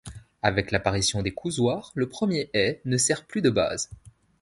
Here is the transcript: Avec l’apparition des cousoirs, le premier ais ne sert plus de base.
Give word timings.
Avec 0.41 0.71
l’apparition 0.71 1.21
des 1.21 1.31
cousoirs, 1.31 1.91
le 1.93 2.09
premier 2.09 2.49
ais 2.55 2.81
ne 2.85 2.97
sert 2.97 3.27
plus 3.27 3.43
de 3.43 3.51
base. 3.51 3.87